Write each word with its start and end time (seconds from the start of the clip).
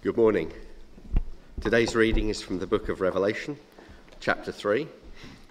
Good 0.00 0.16
morning. 0.16 0.52
Today's 1.60 1.96
reading 1.96 2.28
is 2.28 2.40
from 2.40 2.60
the 2.60 2.68
book 2.68 2.88
of 2.88 3.00
Revelation, 3.00 3.58
chapter 4.20 4.52
3, 4.52 4.86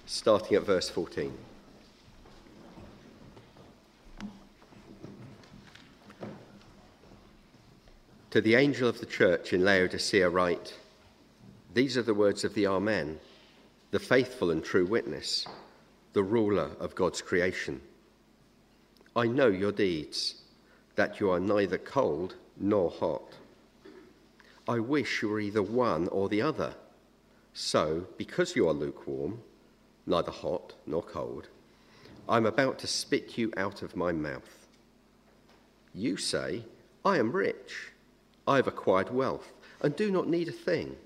starting 0.05 0.55
at 0.55 0.63
verse 0.63 0.89
14. 0.89 1.37
To 8.29 8.39
the 8.39 8.55
angel 8.55 8.87
of 8.87 9.01
the 9.01 9.05
church 9.05 9.51
in 9.51 9.65
Laodicea, 9.65 10.29
write 10.29 10.73
These 11.73 11.97
are 11.97 12.03
the 12.03 12.13
words 12.13 12.45
of 12.45 12.53
the 12.53 12.67
Amen, 12.67 13.19
the 13.91 13.99
faithful 13.99 14.49
and 14.49 14.63
true 14.63 14.85
witness, 14.85 15.45
the 16.13 16.23
ruler 16.23 16.69
of 16.79 16.95
God's 16.95 17.21
creation. 17.21 17.81
I 19.13 19.27
know 19.27 19.47
your 19.47 19.73
deeds, 19.73 20.35
that 20.95 21.19
you 21.19 21.29
are 21.31 21.41
neither 21.41 21.77
cold 21.77 22.35
nor 22.57 22.89
hot. 22.89 23.33
I 24.67 24.79
wish 24.79 25.21
you 25.21 25.29
were 25.29 25.39
either 25.39 25.63
one 25.63 26.09
or 26.09 26.27
the 26.27 26.41
other. 26.41 26.73
So, 27.53 28.07
because 28.17 28.55
you 28.55 28.67
are 28.67 28.73
lukewarm, 28.73 29.41
neither 30.05 30.31
hot 30.31 30.73
nor 30.85 31.01
cold, 31.01 31.47
I'm 32.27 32.45
about 32.45 32.77
to 32.79 32.87
spit 32.87 33.37
you 33.37 33.53
out 33.55 33.81
of 33.81 33.95
my 33.95 34.11
mouth. 34.11 34.67
You 35.93 36.17
say, 36.17 36.63
I 37.05 37.17
am 37.17 37.31
rich, 37.31 37.91
I 38.45 38.57
have 38.57 38.67
acquired 38.67 39.09
wealth, 39.09 39.53
and 39.81 39.95
do 39.95 40.11
not 40.11 40.27
need 40.27 40.49
a 40.49 40.51
thing. 40.51 40.97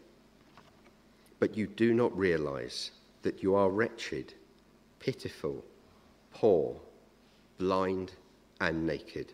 But 1.39 1.55
you 1.55 1.67
do 1.67 1.93
not 1.93 2.17
realize 2.17 2.91
that 3.21 3.43
you 3.43 3.53
are 3.53 3.69
wretched, 3.69 4.33
pitiful, 4.99 5.63
poor, 6.33 6.75
blind, 7.59 8.13
and 8.59 8.85
naked. 8.85 9.33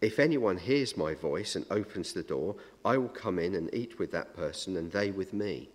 If 0.00 0.18
anyone 0.18 0.58
hears 0.58 0.96
my 0.96 1.14
voice 1.14 1.56
and 1.56 1.66
opens 1.70 2.12
the 2.12 2.22
door, 2.22 2.56
I 2.84 2.96
will 2.98 3.08
come 3.08 3.38
in 3.38 3.54
and 3.54 3.72
eat 3.74 3.98
with 3.98 4.12
that 4.12 4.36
person 4.36 4.76
and 4.76 4.92
they 4.92 5.10
with 5.10 5.32
me. 5.32 5.70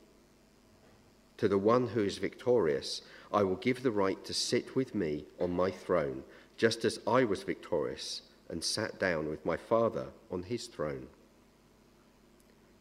To 1.38 1.48
the 1.48 1.58
one 1.58 1.88
who 1.88 2.04
is 2.04 2.20
victorious, 2.20 3.02
I 3.34 3.44
will 3.44 3.56
give 3.56 3.84
the 3.84 3.92
right 3.92 4.24
to 4.24 4.34
sit 4.34 4.76
with 4.76 4.96
me 4.96 5.26
on 5.40 5.52
my 5.52 5.72
throne, 5.72 6.24
just 6.56 6.86
as 6.86 7.00
I 7.06 7.26
was 7.26 7.44
victorious 7.44 8.22
and 8.50 8.64
sat 8.64 9.00
down 9.00 9.30
with 9.30 9.46
my 9.46 9.58
Father 9.58 10.08
on 10.32 10.44
his 10.44 10.68
throne. 10.68 11.08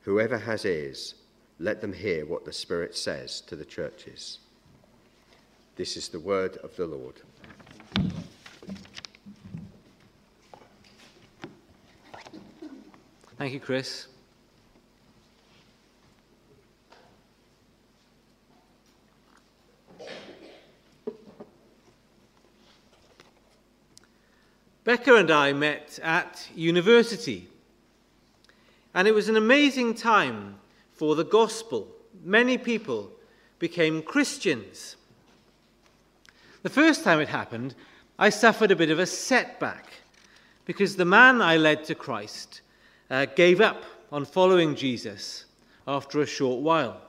Whoever 0.02 0.38
has 0.38 0.64
ears, 0.64 1.14
let 1.58 1.80
them 1.80 1.92
hear 1.92 2.26
what 2.26 2.44
the 2.44 2.52
Spirit 2.52 2.96
says 2.96 3.40
to 3.42 3.56
the 3.56 3.64
churches. 3.64 4.38
This 5.76 5.96
is 5.96 6.08
the 6.08 6.20
word 6.20 6.58
of 6.58 6.76
the 6.76 6.86
Lord. 6.86 7.22
Thank 13.42 13.54
you, 13.54 13.58
Chris. 13.58 14.06
Becca 24.84 25.16
and 25.16 25.28
I 25.28 25.52
met 25.52 25.98
at 26.04 26.48
university, 26.54 27.48
and 28.94 29.08
it 29.08 29.12
was 29.12 29.28
an 29.28 29.36
amazing 29.36 29.96
time 29.96 30.60
for 30.92 31.16
the 31.16 31.24
gospel. 31.24 31.88
Many 32.22 32.56
people 32.56 33.10
became 33.58 34.04
Christians. 34.04 34.94
The 36.62 36.70
first 36.70 37.02
time 37.02 37.18
it 37.18 37.28
happened, 37.28 37.74
I 38.20 38.30
suffered 38.30 38.70
a 38.70 38.76
bit 38.76 38.90
of 38.90 39.00
a 39.00 39.06
setback 39.06 39.94
because 40.64 40.94
the 40.94 41.04
man 41.04 41.42
I 41.42 41.56
led 41.56 41.82
to 41.86 41.96
Christ 41.96 42.61
uh, 43.12 43.26
gave 43.26 43.60
up 43.60 43.84
on 44.10 44.24
following 44.24 44.74
Jesus 44.74 45.44
after 45.86 46.20
a 46.20 46.26
short 46.26 46.62
while. 46.62 47.00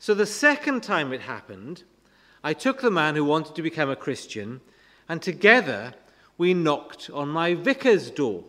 So 0.00 0.12
the 0.12 0.26
second 0.26 0.82
time 0.82 1.12
it 1.12 1.20
happened, 1.20 1.84
I 2.42 2.52
took 2.52 2.80
the 2.80 2.90
man 2.90 3.14
who 3.14 3.24
wanted 3.24 3.54
to 3.54 3.62
become 3.62 3.90
a 3.90 3.96
Christian, 3.96 4.60
and 5.08 5.22
together 5.22 5.94
we 6.36 6.52
knocked 6.52 7.10
on 7.10 7.28
my 7.28 7.54
vicar's 7.54 8.10
door. 8.10 8.42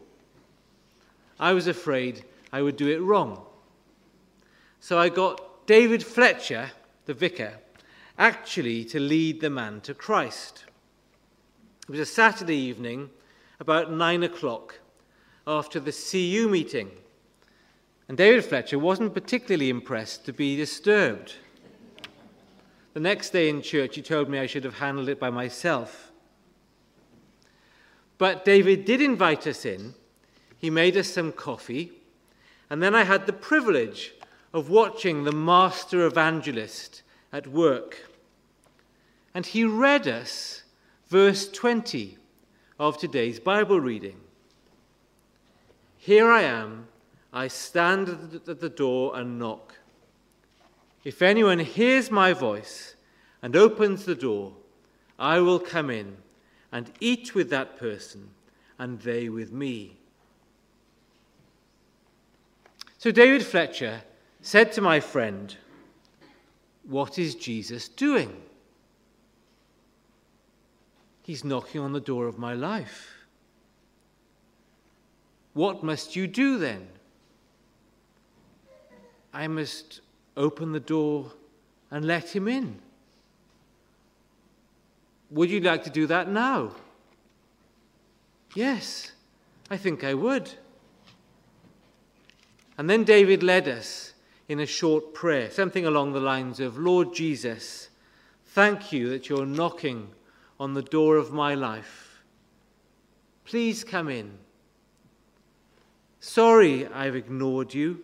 I 1.40 1.54
was 1.54 1.68
afraid 1.68 2.26
I 2.52 2.64
would 2.64 2.78
do 2.78 2.88
it 2.88 3.02
wrong. 3.02 3.46
So 4.80 4.98
I 4.98 5.10
got 5.10 5.68
David 5.68 6.04
Fletcher, 6.04 6.72
the 7.06 7.14
vicar, 7.14 7.60
actually 8.18 8.86
to 8.86 9.00
lead 9.00 9.40
the 9.40 9.52
man 9.52 9.82
to 9.82 9.94
Christ. 9.94 10.66
It 11.84 11.92
was 11.92 12.00
a 12.00 12.06
Saturday 12.06 12.58
evening, 12.58 13.12
about 13.60 13.92
nine 13.92 14.24
o'clock, 14.24 14.80
after 15.48 15.80
the 15.80 15.92
CU 15.92 16.48
meeting. 16.50 16.92
And 18.08 18.18
David 18.18 18.44
Fletcher 18.44 18.78
wasn't 18.78 19.14
particularly 19.14 19.70
impressed 19.70 20.26
to 20.26 20.34
be 20.34 20.56
disturbed. 20.56 21.36
The 22.94 23.00
next 23.00 23.30
day 23.30 23.48
in 23.48 23.62
church, 23.62 23.96
he 23.96 24.02
told 24.02 24.30
me 24.30 24.38
I 24.38 24.48
should 24.48 24.66
have 24.66 24.80
handled 24.80 25.08
it 25.08 25.20
by 25.20 25.30
myself. 25.30 26.12
But 28.18 28.44
David 28.44 28.86
did 28.86 29.02
invite 29.02 29.48
us 29.48 29.66
in. 29.66 29.94
He 30.58 30.70
made 30.70 30.98
us 30.98 31.08
some 31.08 31.32
coffee. 31.32 31.92
And 32.70 32.84
then 32.84 32.94
I 32.94 33.04
had 33.04 33.26
the 33.26 33.34
privilege 33.34 34.14
of 34.54 34.70
watching 34.70 35.24
the 35.24 35.32
master 35.32 36.06
evangelist 36.06 37.02
at 37.32 37.48
work. 37.48 38.10
And 39.34 39.46
he 39.46 39.64
read 39.64 40.08
us 40.08 40.64
verse 41.08 41.50
20 41.50 42.18
of 42.80 42.98
today's 42.98 43.40
Bible 43.40 43.80
reading. 43.80 44.18
Here 46.04 46.32
I 46.32 46.42
am. 46.42 46.88
I 47.32 47.48
stand 47.48 48.42
at 48.48 48.60
the 48.60 48.70
door 48.70 49.16
and 49.16 49.38
knock. 49.38 49.76
If 51.04 51.22
anyone 51.22 51.60
hears 51.60 52.10
my 52.10 52.34
voice 52.34 52.96
and 53.44 53.56
opens 53.56 54.06
the 54.06 54.16
door, 54.16 54.54
I 55.20 55.38
will 55.42 55.60
come 55.60 55.92
in 55.92 56.18
and 56.72 56.92
eat 57.00 57.36
with 57.36 57.52
that 57.52 57.78
person 57.78 58.32
and 58.80 59.00
they 59.02 59.30
with 59.30 59.52
me. 59.52 59.98
So 62.98 63.12
David 63.12 63.46
Fletcher 63.46 64.02
said 64.42 64.72
to 64.72 64.82
my 64.82 65.00
friend, 65.00 65.56
What 66.82 67.20
is 67.20 67.36
Jesus 67.36 67.88
doing? 67.88 68.42
He's 71.22 71.44
knocking 71.44 71.80
on 71.80 71.94
the 71.94 72.00
door 72.00 72.26
of 72.26 72.40
my 72.40 72.56
life. 72.56 73.21
What 75.54 75.84
must 75.84 76.16
you 76.16 76.28
do 76.28 76.58
then? 76.58 76.88
I 79.34 79.48
must 79.48 80.02
open 80.38 80.72
the 80.72 80.80
door 80.80 81.32
and 81.90 82.06
let 82.06 82.36
him 82.36 82.48
in. 82.48 82.80
Would 85.30 85.50
you 85.50 85.62
like 85.62 85.84
to 85.86 85.90
do 85.90 86.08
that 86.08 86.30
now? 86.30 86.72
Yes, 88.54 89.12
I 89.70 89.78
think 89.78 90.04
I 90.04 90.14
would. 90.14 90.52
And 92.78 92.90
then 92.90 93.04
David 93.04 93.44
led 93.44 93.68
us 93.68 94.14
in 94.50 94.60
a 94.60 94.66
short 94.66 95.14
prayer, 95.14 95.50
something 95.50 95.86
along 95.86 96.12
the 96.12 96.20
lines 96.20 96.60
of 96.60 96.78
Lord 96.78 97.14
Jesus, 97.14 97.90
thank 98.48 98.92
you 98.92 99.10
that 99.10 99.30
you're 99.30 99.46
knocking 99.46 100.10
on 100.60 100.74
the 100.74 100.82
door 100.82 101.16
of 101.16 101.32
my 101.32 101.56
life. 101.56 102.22
Please 103.46 103.86
come 103.86 104.10
in. 104.10 104.38
Sorry 106.22 106.86
I've 106.86 107.16
ignored 107.16 107.74
you 107.74 108.04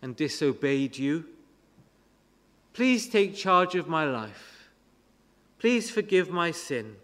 and 0.00 0.14
disobeyed 0.14 0.96
you. 0.96 1.24
Please 2.72 3.08
take 3.08 3.34
charge 3.34 3.74
of 3.74 3.88
my 3.88 4.04
life. 4.04 4.68
Please 5.58 5.90
forgive 5.90 6.30
my 6.30 6.52
sin. 6.52 6.94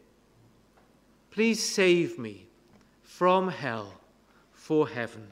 Please 1.32 1.61
save 1.61 2.17
me 2.17 2.47
from 3.03 3.49
hell 3.49 3.93
for 4.53 4.88
heaven. 4.88 5.27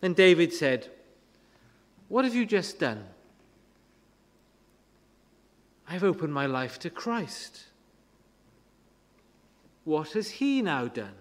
Then 0.00 0.12
David 0.12 0.52
said, 0.52 0.88
What 2.08 2.24
have 2.24 2.34
you 2.34 2.44
just 2.44 2.80
done? 2.80 3.04
I've 5.88 6.04
opened 6.04 6.34
my 6.34 6.46
life 6.46 6.80
to 6.80 6.90
Christ. 6.90 7.62
What 9.84 10.12
has 10.12 10.30
he 10.30 10.62
now 10.62 10.88
done? 10.88 11.14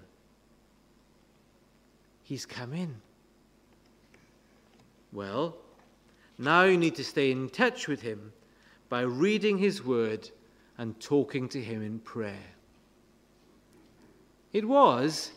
He's 2.33 2.47
come 2.47 2.73
in. 2.73 2.95
Well, 5.11 5.55
now 6.39 6.63
you 6.63 6.79
need 6.79 6.95
to 6.95 7.03
stay 7.03 7.29
in 7.29 7.47
touch 7.47 7.87
with 7.87 8.01
Him 8.01 8.33
by 8.89 9.01
reading 9.01 9.59
His 9.59 9.85
Word 9.85 10.31
and 10.79 10.99
talking 10.99 11.47
to 11.49 11.61
Him 11.61 11.83
in 11.83 11.99
prayer. 11.99 12.49
It 14.51 14.67
was 14.67 15.29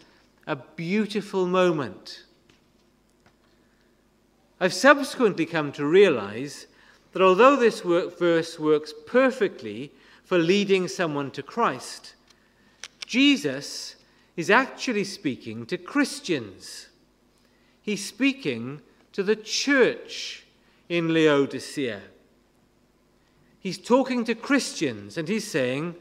a 0.47 0.57
beautiful 0.57 1.47
moment. 1.47 2.25
I've 4.59 4.73
subsequently 4.73 5.45
come 5.45 5.73
to 5.73 5.85
realize 5.85 6.67
that 7.13 7.21
although 7.21 7.57
this 7.57 7.85
work, 7.85 8.19
verse 8.19 8.59
works 8.59 8.95
perfectly 9.07 9.93
for 10.25 10.39
leading 10.39 10.89
someone 10.89 11.31
to 11.33 11.43
Christ, 11.43 12.15
Jesus 13.05 13.97
is 14.37 14.51
actually 14.51 15.05
speaking 15.05 15.65
to 15.67 15.79
Christians. 15.79 16.89
He's 17.81 18.05
speaking 18.05 18.83
to 19.13 19.23
the 19.23 19.37
church 19.37 20.45
in 20.89 21.13
Laodicea. 21.13 22.03
He's 23.59 23.79
talking 23.79 24.25
to 24.25 24.35
Christians 24.35 25.17
and 25.17 25.27
he's 25.29 25.51
saying, 25.51 25.97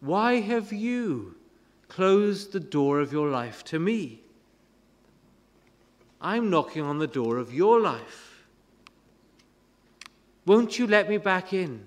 Why 0.00 0.40
have 0.40 0.72
you 0.72 1.36
closed 1.88 2.52
the 2.52 2.60
door 2.60 3.00
of 3.00 3.12
your 3.12 3.28
life 3.28 3.62
to 3.64 3.78
me? 3.78 4.22
I'm 6.20 6.50
knocking 6.50 6.82
on 6.82 6.98
the 6.98 7.06
door 7.06 7.36
of 7.36 7.54
your 7.54 7.80
life. 7.80 8.44
Won't 10.46 10.78
you 10.78 10.86
let 10.86 11.08
me 11.08 11.18
back 11.18 11.52
in? 11.52 11.86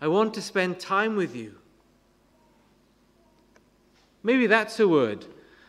I 0.00 0.08
want 0.08 0.32
to 0.34 0.42
spend 0.42 0.80
time 0.80 1.16
with 1.16 1.34
you. 1.36 1.56
Maybe 4.22 4.46
that's 4.46 4.78
a 4.78 4.86
word 4.86 5.26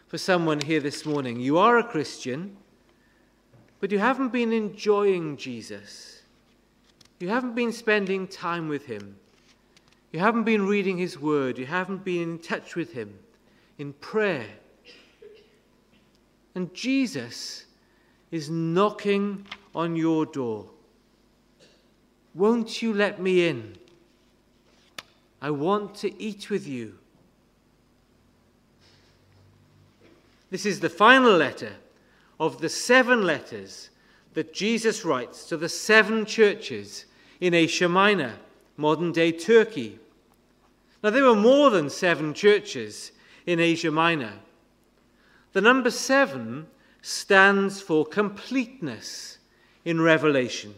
for 0.08 0.18
someone 0.18 0.62
here 0.62 0.80
this 0.80 1.06
morning. 1.06 1.40
You 1.40 1.58
are 1.58 1.80
a 1.80 1.84
Christian, 1.84 2.56
but 3.80 3.92
you 3.92 4.00
haven't 4.00 4.32
been 4.32 4.54
enjoying 4.54 5.38
Jesus. 5.38 6.22
You 7.20 7.30
haven't 7.30 7.56
been 7.56 7.72
spending 7.72 8.28
time 8.28 8.68
with 8.68 8.86
him. 8.86 9.18
You 10.12 10.20
haven't 10.20 10.44
been 10.44 10.68
reading 10.68 10.98
his 10.98 11.20
word. 11.20 11.58
You 11.58 11.66
haven't 11.66 12.04
been 12.04 12.34
in 12.34 12.40
touch 12.40 12.76
with 12.76 12.94
him 12.94 13.18
in 13.80 13.94
prayer. 13.94 14.46
And 16.54 16.72
Jesus 16.74 17.66
is 18.30 18.50
knocking 18.50 19.46
on 19.74 19.96
your 19.96 20.26
door. 20.26 20.70
Won't 22.36 22.82
you 22.82 22.94
let 22.94 23.20
me 23.20 23.48
in? 23.48 23.78
I 25.42 25.50
want 25.50 25.96
to 25.96 26.22
eat 26.22 26.50
with 26.50 26.68
you. 26.68 27.00
This 30.54 30.68
is 30.68 30.82
the 30.82 30.88
final 30.88 31.36
letter 31.36 31.72
of 32.40 32.62
the 32.62 32.70
seven 32.70 33.24
letters 33.24 33.90
that 34.36 34.54
Jesus 34.54 35.04
writes 35.04 35.46
to 35.46 35.58
the 35.58 35.68
seven 35.68 36.28
churches 36.28 37.06
in 37.42 37.56
Asia 37.56 37.90
Minor, 37.90 38.34
modern 38.78 39.12
day 39.12 39.32
Turkey. 39.32 39.98
Now, 41.04 41.10
there 41.10 41.24
were 41.24 41.36
more 41.36 41.72
than 41.72 41.90
seven 41.90 42.36
churches 42.36 43.14
in 43.48 43.60
Asia 43.60 43.90
Minor. 43.90 44.34
The 45.54 45.62
number 45.62 45.90
seven 45.90 46.68
stands 47.02 47.82
for 47.82 48.06
completeness 48.06 49.40
in 49.84 50.02
Revelation. 50.02 50.76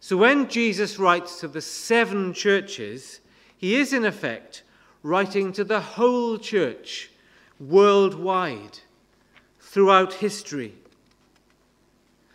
So, 0.00 0.16
when 0.16 0.48
Jesus 0.48 0.98
writes 0.98 1.40
to 1.40 1.48
the 1.48 1.60
seven 1.60 2.32
churches, 2.32 3.20
he 3.54 3.76
is 3.76 3.92
in 3.92 4.06
effect 4.06 4.62
writing 5.02 5.52
to 5.52 5.62
the 5.62 5.82
whole 5.82 6.38
church 6.38 7.10
worldwide 7.68 8.78
throughout 9.60 10.14
history. 10.14 10.74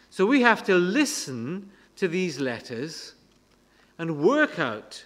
So 0.09 0.25
we 0.25 0.41
have 0.41 0.63
to 0.65 0.75
listen 0.75 1.69
to 1.97 2.07
these 2.07 2.39
letters 2.39 3.13
and 3.97 4.19
work 4.19 4.57
out 4.59 5.05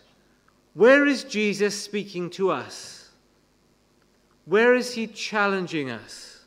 where 0.73 1.05
is 1.05 1.25
Jesus 1.25 1.81
speaking 1.81 2.29
to 2.31 2.49
us? 2.49 3.09
Where 4.45 4.73
is 4.73 4.93
he 4.93 5.07
challenging 5.07 5.89
us? 5.89 6.45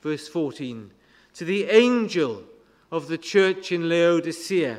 Verse 0.00 0.28
14 0.28 0.90
To 1.34 1.44
the 1.44 1.64
angel 1.64 2.44
of 2.90 3.08
the 3.08 3.18
church 3.18 3.70
in 3.70 3.88
Laodicea. 3.88 4.78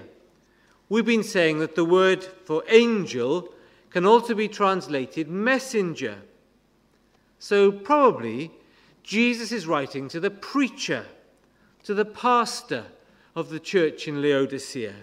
We've 0.89 1.05
been 1.05 1.23
saying 1.23 1.59
that 1.59 1.75
the 1.75 1.85
word 1.85 2.23
for 2.23 2.63
angel 2.67 3.50
can 3.89 4.05
also 4.05 4.33
be 4.33 4.47
translated 4.47 5.27
messenger. 5.27 6.17
So, 7.43 7.73
probably, 7.73 8.51
Jesus 9.03 9.51
is 9.51 9.67
writing 9.67 10.07
to 10.07 10.21
the 10.21 10.31
preacher, 10.31 11.05
to 11.83 11.93
the 11.93 12.05
pastor 12.05 12.85
of 13.35 13.49
the 13.49 13.59
church 13.59 14.07
in 14.07 14.21
Laodicea. 14.21 14.93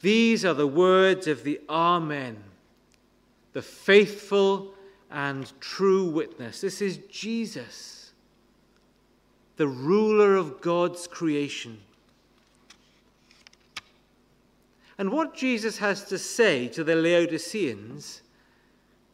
These 0.00 0.44
are 0.44 0.54
the 0.54 0.68
words 0.68 1.26
of 1.26 1.42
the 1.42 1.60
Amen, 1.68 2.36
the 3.52 3.62
faithful 3.62 4.74
and 5.10 5.52
true 5.58 6.08
witness. 6.08 6.60
This 6.60 6.80
is 6.80 6.98
Jesus, 7.10 8.12
the 9.56 9.66
ruler 9.66 10.36
of 10.36 10.60
God's 10.60 11.08
creation. 11.08 11.80
And 14.98 15.10
what 15.10 15.34
Jesus 15.34 15.78
has 15.78 16.04
to 16.04 16.16
say 16.16 16.68
to 16.68 16.84
the 16.84 16.94
Laodiceans 16.94 18.22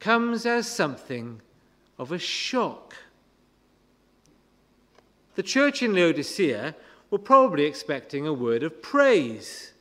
comes 0.04 0.44
as 0.44 0.70
something 0.70 1.40
of 1.98 2.12
a 2.12 2.18
shock. 2.18 2.94
The 5.34 5.42
church 5.42 5.82
in 5.82 5.94
Laodicea 5.94 6.74
were 7.10 7.18
probably 7.18 7.64
expecting 7.64 8.26
a 8.26 8.32
word 8.34 8.62
of 8.62 8.82
praise. 8.82 9.72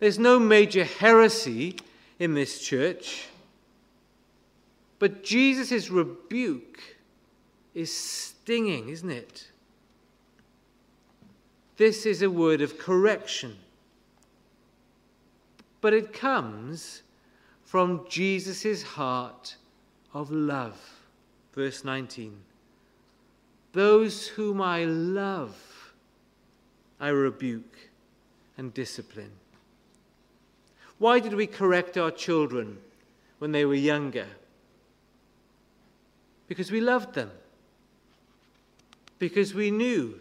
There's 0.00 0.18
no 0.18 0.38
major 0.38 0.84
heresy 0.84 1.76
in 2.18 2.34
this 2.34 2.60
church, 2.60 3.28
but 4.98 5.24
Jesus' 5.24 5.88
rebuke 5.88 6.82
is 7.72 7.96
stinging, 7.96 8.90
isn't 8.90 9.10
it? 9.10 9.48
This 11.78 12.04
is 12.04 12.20
a 12.20 12.28
word 12.28 12.60
of 12.60 12.78
correction. 12.78 13.56
But 15.80 15.94
it 15.94 16.12
comes 16.12 17.00
from 17.66 18.06
Jesus' 18.08 18.82
heart 18.82 19.56
of 20.14 20.30
love. 20.30 20.80
Verse 21.52 21.84
19 21.84 22.34
Those 23.72 24.28
whom 24.28 24.62
I 24.62 24.84
love, 24.84 25.56
I 26.98 27.08
rebuke 27.08 27.90
and 28.56 28.72
discipline. 28.72 29.32
Why 30.98 31.18
did 31.18 31.34
we 31.34 31.46
correct 31.46 31.98
our 31.98 32.10
children 32.10 32.78
when 33.38 33.52
they 33.52 33.66
were 33.66 33.74
younger? 33.74 34.26
Because 36.48 36.70
we 36.70 36.80
loved 36.80 37.14
them. 37.14 37.30
Because 39.18 39.52
we 39.52 39.70
knew 39.70 40.18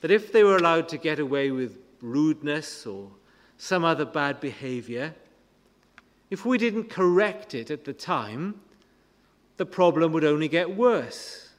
that 0.00 0.10
if 0.10 0.32
they 0.32 0.44
were 0.44 0.56
allowed 0.56 0.88
to 0.88 0.98
get 0.98 1.18
away 1.18 1.50
with 1.50 1.78
rudeness 2.02 2.84
or 2.86 3.08
some 3.58 3.84
other 3.84 4.04
bad 4.04 4.40
behavior, 4.40 5.14
if 6.30 6.46
we 6.46 6.58
didn't 6.58 6.88
correct 6.88 7.54
it 7.54 7.70
at 7.70 7.84
the 7.84 7.92
time, 7.92 8.60
the 9.56 9.66
problem 9.66 10.12
would 10.12 10.24
only 10.24 10.48
get 10.48 10.76
worse. 10.76 11.50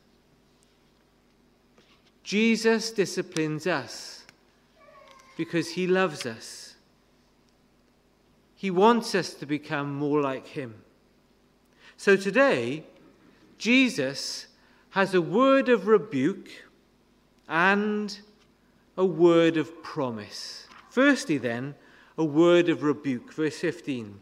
Jesus 2.23 2.91
disciplines 2.91 3.67
us 3.67 4.23
because 5.37 5.71
he 5.71 5.87
loves 5.87 6.25
us. 6.25 6.75
He 8.55 8.71
wants 8.71 9.13
us 9.15 9.33
to 9.35 9.45
become 9.45 9.93
more 9.93 10.21
like 10.21 10.47
him. 10.47 10.83
So 11.97 12.15
today, 12.15 12.85
Jesus 13.57 14.47
has 14.91 15.13
a 15.13 15.21
word 15.21 15.67
of 15.67 15.87
rebuke 15.87 16.49
and 17.49 18.17
a 18.97 19.05
word 19.05 19.57
of 19.57 19.83
promise. 19.83 20.67
Firstly, 20.89 21.37
then, 21.37 21.75
a 22.17 22.23
word 22.23 22.69
of 22.69 22.83
rebuke. 22.83 23.33
Verse 23.33 23.57
15. 23.57 24.19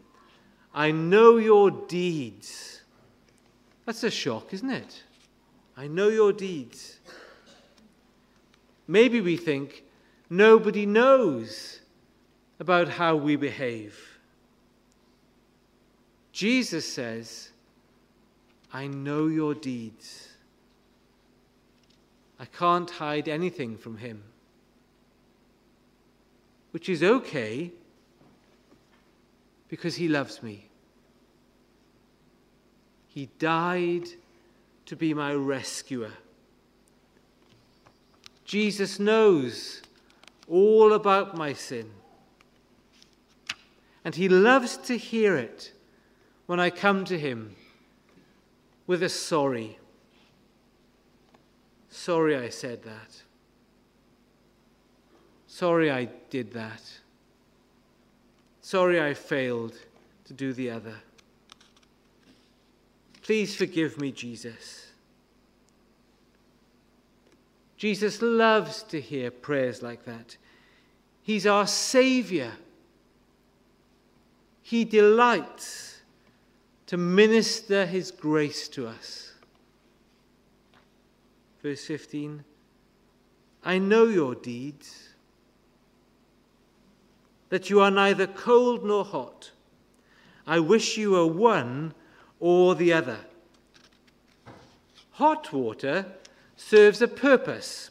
I 0.74 0.90
know 0.92 1.36
your 1.36 1.70
deeds. 1.70 2.82
That's 3.86 4.04
a 4.04 4.10
shock, 4.10 4.52
isn't 4.54 4.70
it? 4.70 5.02
I 5.76 5.88
know 5.88 6.08
your 6.08 6.32
deeds. 6.32 7.00
Maybe 8.86 9.20
we 9.20 9.36
think 9.36 9.84
nobody 10.28 10.86
knows 10.86 11.80
about 12.58 12.88
how 12.88 13.16
we 13.16 13.36
behave. 13.36 13.98
Jesus 16.32 16.86
says, 16.86 17.50
I 18.72 18.86
know 18.86 19.26
your 19.26 19.54
deeds. 19.54 20.28
I 22.38 22.44
can't 22.44 22.90
hide 22.90 23.28
anything 23.28 23.76
from 23.76 23.96
him. 23.96 24.22
Which 26.70 26.88
is 26.88 27.02
okay 27.02 27.72
because 29.70 29.94
he 29.94 30.08
loves 30.08 30.42
me. 30.42 30.66
He 33.06 33.30
died 33.38 34.08
to 34.86 34.96
be 34.96 35.14
my 35.14 35.32
rescuer. 35.32 36.10
Jesus 38.44 38.98
knows 38.98 39.80
all 40.48 40.92
about 40.92 41.36
my 41.36 41.52
sin. 41.52 41.88
And 44.04 44.16
he 44.16 44.28
loves 44.28 44.76
to 44.78 44.98
hear 44.98 45.36
it 45.36 45.72
when 46.46 46.58
I 46.58 46.70
come 46.70 47.04
to 47.04 47.18
him 47.18 47.54
with 48.88 49.04
a 49.04 49.08
sorry. 49.08 49.78
Sorry 51.90 52.36
I 52.36 52.48
said 52.48 52.82
that. 52.82 53.22
Sorry 55.46 55.92
I 55.92 56.08
did 56.28 56.52
that. 56.54 56.82
Sorry 58.70 59.00
I 59.00 59.14
failed 59.14 59.76
to 60.26 60.32
do 60.32 60.52
the 60.52 60.70
other. 60.70 60.94
Please 63.20 63.56
forgive 63.56 64.00
me, 64.00 64.12
Jesus. 64.12 64.92
Jesus 67.76 68.22
loves 68.22 68.84
to 68.84 69.00
hear 69.00 69.32
prayers 69.32 69.82
like 69.82 70.04
that. 70.04 70.36
He's 71.20 71.48
our 71.48 71.66
Savior. 71.66 72.52
He 74.62 74.84
delights 74.84 76.02
to 76.86 76.96
minister 76.96 77.86
His 77.86 78.12
grace 78.12 78.68
to 78.68 78.86
us. 78.86 79.32
Verse 81.60 81.84
15 81.86 82.44
I 83.64 83.78
know 83.78 84.04
your 84.04 84.36
deeds, 84.36 85.09
that 87.50 87.68
you 87.68 87.80
are 87.80 87.90
neither 87.90 88.26
cold 88.26 88.84
nor 88.84 89.04
hot. 89.04 89.50
I 90.46 90.58
wish 90.60 90.96
you 90.96 91.12
were 91.12 91.26
one 91.26 91.94
or 92.38 92.74
the 92.74 92.92
other. 92.92 93.18
Hot 95.12 95.52
water 95.52 96.06
serves 96.56 97.02
a 97.02 97.08
purpose. 97.08 97.90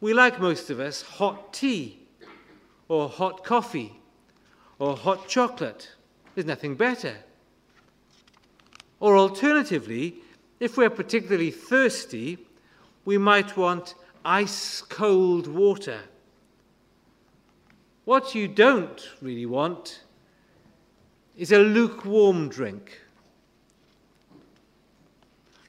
We 0.00 0.14
like 0.14 0.40
most 0.40 0.70
of 0.70 0.78
us 0.78 1.02
hot 1.02 1.52
tea, 1.52 1.98
or 2.88 3.08
hot 3.08 3.44
coffee, 3.44 3.98
or 4.78 4.96
hot 4.96 5.28
chocolate. 5.28 5.90
There's 6.34 6.46
nothing 6.46 6.76
better. 6.76 7.16
Or 9.00 9.16
alternatively, 9.16 10.16
if 10.60 10.76
we're 10.76 10.90
particularly 10.90 11.50
thirsty, 11.50 12.38
we 13.04 13.18
might 13.18 13.56
want 13.56 13.94
ice 14.24 14.82
cold 14.82 15.46
water. 15.48 16.00
What 18.04 18.34
you 18.34 18.48
don't 18.48 19.00
really 19.20 19.46
want 19.46 20.02
is 21.36 21.52
a 21.52 21.58
lukewarm 21.58 22.48
drink. 22.48 23.00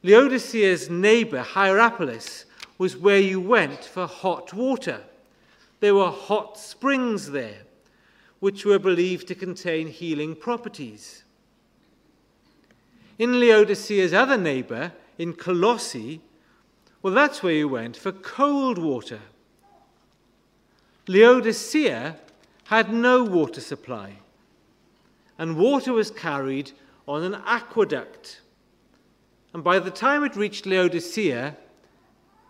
Laodicea's 0.02 0.90
neighbor, 0.90 1.42
Hierapolis, 1.42 2.46
was 2.78 2.98
where 2.98 3.20
you 3.20 3.40
went 3.40 3.84
for 3.84 4.08
hot 4.08 4.54
water. 4.54 5.02
There 5.80 5.96
were 5.96 6.10
hot 6.10 6.58
springs 6.58 7.32
there, 7.32 7.62
which 8.40 8.66
were 8.66 8.80
believed 8.80 9.28
to 9.28 9.36
contain 9.36 9.88
healing 9.88 10.36
properties. 10.36 11.24
In 13.20 13.40
Laodicea's 13.40 14.14
other 14.14 14.38
neighbor, 14.38 14.92
in 15.18 15.34
Colossae, 15.34 16.20
well, 17.02 17.14
that's 17.14 17.44
where 17.44 17.54
you 17.54 17.68
went 17.68 17.96
for 17.96 18.12
cold 18.12 18.78
water. 18.78 19.20
Laodicea 21.08 22.18
had 22.66 22.94
no 22.94 23.24
water 23.24 23.62
supply, 23.62 24.20
and 25.38 25.58
water 25.58 25.94
was 25.94 26.12
carried 26.12 26.72
on 27.08 27.24
an 27.24 27.36
aqueduct 27.46 28.42
and 29.54 29.64
by 29.64 29.80
the 29.80 29.92
time 29.92 30.24
it 30.24 30.36
reached 30.36 30.66
Laodicea, 30.66 31.56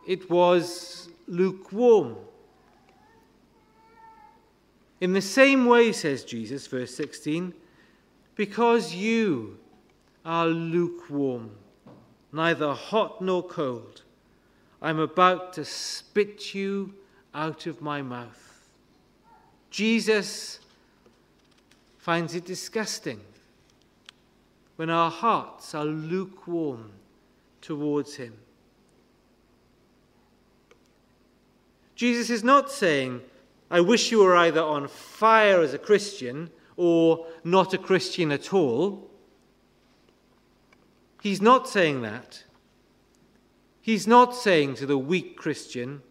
it 0.08 0.30
was 0.30 1.10
lukewarm. 1.28 2.16
In 5.02 5.12
the 5.12 5.22
same 5.22 5.66
way, 5.66 5.92
says 5.92 6.24
Jesus, 6.24 6.66
verse 6.66 6.96
16, 6.96 7.54
because 8.36 8.96
you 8.96 9.60
are 10.26 10.48
lukewarm, 10.48 11.52
neither 12.32 12.74
hot 12.74 13.22
nor 13.22 13.44
cold, 13.44 14.04
I'm 14.82 15.00
about 15.00 15.54
to 15.54 15.66
spit 15.66 16.56
you 16.56 16.94
out 17.34 17.66
of 17.66 17.82
my 17.82 18.02
mouth. 18.02 18.68
Jesus 19.70 20.60
finds 21.98 22.36
it 22.36 22.46
disgusting 22.46 23.20
when 24.76 24.90
our 24.90 25.10
hearts 25.10 25.74
are 25.74 25.86
lukewarm 25.86 26.92
towards 27.62 28.16
Him. 28.16 28.34
Jesus 31.96 32.30
is 32.30 32.44
not 32.44 32.70
saying, 32.72 33.22
I 33.72 33.82
wish 33.82 34.12
you 34.12 34.20
were 34.20 34.36
either 34.36 34.62
on 34.62 34.88
fire 34.88 35.62
as 35.62 35.74
a 35.74 35.80
Christian 35.80 36.50
or 36.76 37.26
not 37.44 37.74
a 37.74 37.78
Christian 37.78 38.32
at 38.32 38.54
all. 38.54 39.10
He's 41.22 41.42
not 41.42 41.70
saying 41.70 42.02
that. 42.02 42.44
He's 43.82 44.08
not 44.08 44.36
saying 44.36 44.76
to 44.76 44.86
the 44.86 44.98
weak 44.98 45.38
Christian 45.38 46.02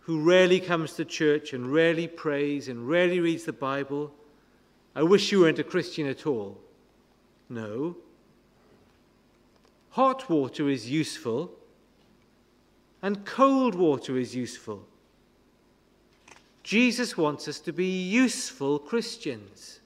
who 0.00 0.22
rarely 0.22 0.60
comes 0.60 0.94
to 0.94 1.04
church 1.04 1.52
and 1.52 1.72
rarely 1.72 2.08
prays 2.08 2.68
and 2.68 2.88
rarely 2.88 3.20
reads 3.20 3.44
the 3.44 3.52
Bible, 3.52 4.12
I 4.94 5.02
wish 5.02 5.30
you 5.30 5.40
weren't 5.40 5.58
a 5.58 5.64
Christian 5.64 6.06
at 6.06 6.26
all. 6.26 6.58
No. 7.48 7.96
Hot 9.90 10.30
water 10.30 10.68
is 10.68 10.90
useful, 10.90 11.52
and 13.02 13.24
cold 13.24 13.74
water 13.74 14.16
is 14.16 14.34
useful. 14.34 14.86
Jesus 16.62 17.16
wants 17.16 17.48
us 17.48 17.58
to 17.60 17.72
be 17.72 18.08
useful 18.08 18.78
Christians. 18.78 19.80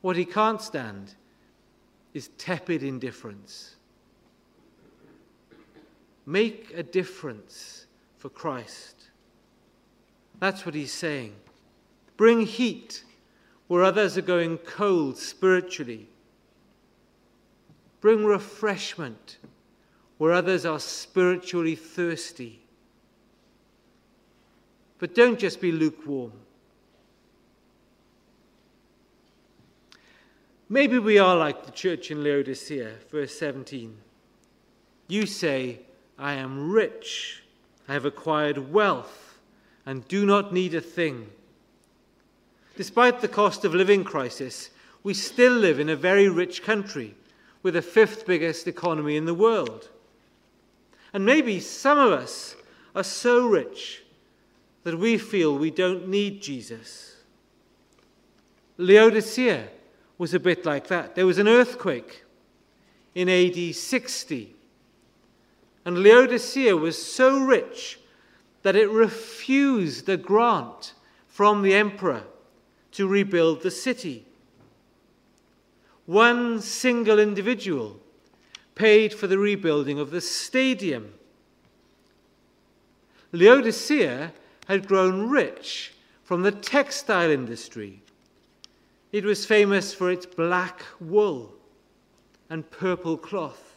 What 0.00 0.16
he 0.16 0.24
can't 0.24 0.60
stand 0.60 1.14
is 2.12 2.28
tepid 2.38 2.82
indifference. 2.82 3.76
Make 6.30 6.72
a 6.76 6.84
difference 6.84 7.86
for 8.16 8.28
Christ. 8.28 8.94
That's 10.38 10.64
what 10.64 10.76
he's 10.76 10.92
saying. 10.92 11.34
Bring 12.16 12.46
heat 12.46 13.02
where 13.66 13.82
others 13.82 14.16
are 14.16 14.22
going 14.22 14.58
cold 14.58 15.18
spiritually. 15.18 16.08
Bring 18.00 18.24
refreshment 18.24 19.38
where 20.18 20.32
others 20.32 20.64
are 20.64 20.78
spiritually 20.78 21.74
thirsty. 21.74 22.60
But 25.00 25.16
don't 25.16 25.36
just 25.36 25.60
be 25.60 25.72
lukewarm. 25.72 26.30
Maybe 30.68 30.96
we 31.00 31.18
are 31.18 31.34
like 31.34 31.66
the 31.66 31.72
church 31.72 32.12
in 32.12 32.22
Laodicea, 32.22 32.92
verse 33.10 33.36
17. 33.36 33.96
You 35.08 35.26
say, 35.26 35.80
I 36.20 36.34
am 36.34 36.70
rich, 36.70 37.42
I 37.88 37.94
have 37.94 38.04
acquired 38.04 38.72
wealth, 38.72 39.38
and 39.86 40.06
do 40.06 40.26
not 40.26 40.52
need 40.52 40.74
a 40.74 40.80
thing. 40.80 41.30
Despite 42.76 43.20
the 43.20 43.28
cost 43.28 43.64
of 43.64 43.74
living 43.74 44.04
crisis, 44.04 44.68
we 45.02 45.14
still 45.14 45.54
live 45.54 45.80
in 45.80 45.88
a 45.88 45.96
very 45.96 46.28
rich 46.28 46.62
country 46.62 47.14
with 47.62 47.72
the 47.72 47.82
fifth 47.82 48.26
biggest 48.26 48.68
economy 48.68 49.16
in 49.16 49.24
the 49.24 49.34
world. 49.34 49.88
And 51.14 51.24
maybe 51.24 51.58
some 51.58 51.98
of 51.98 52.12
us 52.12 52.54
are 52.94 53.02
so 53.02 53.46
rich 53.46 54.02
that 54.84 54.98
we 54.98 55.16
feel 55.16 55.56
we 55.56 55.70
don't 55.70 56.06
need 56.06 56.42
Jesus. 56.42 57.16
Laodicea 58.76 59.68
was 60.18 60.34
a 60.34 60.40
bit 60.40 60.66
like 60.66 60.88
that. 60.88 61.14
There 61.14 61.26
was 61.26 61.38
an 61.38 61.48
earthquake 61.48 62.24
in 63.14 63.30
AD 63.30 63.74
60. 63.74 64.54
And 65.84 66.02
Laodicea 66.02 66.76
was 66.76 67.02
so 67.02 67.40
rich 67.40 67.98
that 68.62 68.76
it 68.76 68.90
refused 68.90 70.08
a 70.08 70.16
grant 70.16 70.92
from 71.26 71.62
the 71.62 71.74
emperor 71.74 72.24
to 72.92 73.08
rebuild 73.08 73.62
the 73.62 73.70
city. 73.70 74.26
One 76.06 76.60
single 76.60 77.18
individual 77.18 78.00
paid 78.74 79.14
for 79.14 79.26
the 79.26 79.38
rebuilding 79.38 79.98
of 79.98 80.10
the 80.10 80.20
stadium. 80.20 81.14
Laodicea 83.32 84.32
had 84.66 84.88
grown 84.88 85.28
rich 85.30 85.94
from 86.24 86.42
the 86.42 86.52
textile 86.52 87.30
industry. 87.30 88.02
It 89.12 89.24
was 89.24 89.46
famous 89.46 89.94
for 89.94 90.10
its 90.10 90.26
black 90.26 90.82
wool 91.00 91.54
and 92.48 92.68
purple 92.70 93.16
cloth. 93.16 93.69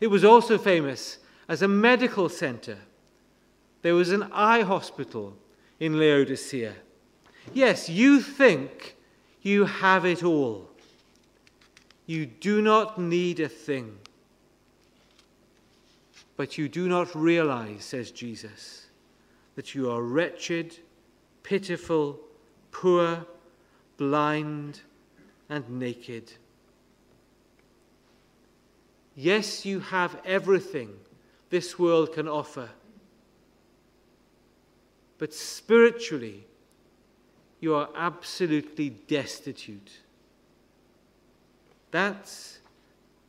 It 0.00 0.08
was 0.08 0.24
also 0.24 0.58
famous 0.58 1.18
as 1.48 1.62
a 1.62 1.68
medical 1.68 2.28
center. 2.28 2.78
There 3.82 3.94
was 3.94 4.10
an 4.10 4.24
eye 4.32 4.62
hospital 4.62 5.36
in 5.80 5.98
Laodicea. 5.98 6.74
Yes, 7.52 7.88
you 7.88 8.20
think 8.20 8.96
you 9.42 9.64
have 9.64 10.04
it 10.04 10.22
all. 10.22 10.68
You 12.06 12.26
do 12.26 12.62
not 12.62 12.98
need 12.98 13.40
a 13.40 13.48
thing. 13.48 13.98
But 16.36 16.56
you 16.56 16.68
do 16.68 16.88
not 16.88 17.14
realize, 17.14 17.84
says 17.84 18.10
Jesus, 18.10 18.86
that 19.56 19.74
you 19.74 19.90
are 19.90 20.02
wretched, 20.02 20.78
pitiful, 21.42 22.20
poor, 22.70 23.26
blind, 23.96 24.80
and 25.48 25.68
naked. 25.68 26.32
Yes, 29.20 29.66
you 29.66 29.80
have 29.80 30.20
everything 30.24 30.90
this 31.50 31.76
world 31.76 32.12
can 32.12 32.28
offer. 32.28 32.68
But 35.18 35.34
spiritually, 35.34 36.46
you 37.58 37.74
are 37.74 37.88
absolutely 37.96 38.90
destitute. 38.90 39.90
That's 41.90 42.60